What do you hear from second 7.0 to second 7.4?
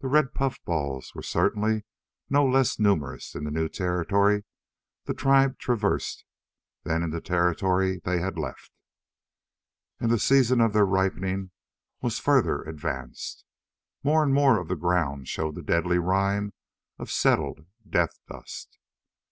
in the